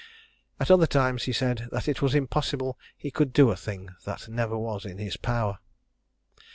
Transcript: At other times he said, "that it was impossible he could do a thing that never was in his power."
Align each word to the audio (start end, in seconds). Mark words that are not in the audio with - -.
At 0.59 0.71
other 0.71 0.87
times 0.87 1.25
he 1.25 1.31
said, 1.31 1.69
"that 1.71 1.87
it 1.87 2.01
was 2.01 2.15
impossible 2.15 2.75
he 2.97 3.11
could 3.11 3.31
do 3.33 3.51
a 3.51 3.55
thing 3.55 3.91
that 4.03 4.27
never 4.27 4.57
was 4.57 4.83
in 4.83 4.97
his 4.97 5.15
power." 5.15 5.59